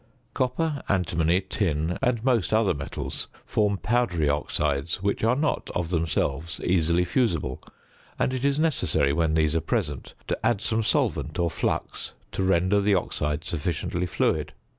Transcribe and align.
Copper, 0.33 0.81
antimony, 0.89 1.41
tin, 1.41 1.99
and 2.01 2.25
most 2.25 2.55
other 2.55 2.73
metals, 2.73 3.27
form 3.45 3.77
powdery 3.77 4.27
oxides, 4.27 5.03
which 5.03 5.23
are 5.23 5.35
not 5.35 5.69
of 5.75 5.89
themselves 5.91 6.59
easily 6.61 7.05
fusible, 7.05 7.61
and 8.17 8.33
it 8.33 8.43
is 8.43 8.57
necessary 8.57 9.13
when 9.13 9.35
these 9.35 9.55
are 9.55 9.61
present 9.61 10.15
to 10.27 10.39
add 10.43 10.59
some 10.59 10.81
solvent 10.81 11.37
or 11.37 11.51
flux 11.51 12.13
to 12.31 12.41
render 12.41 12.81
the 12.81 12.95
oxide 12.95 13.43
sufficiently 13.43 14.07
fluid. 14.07 14.53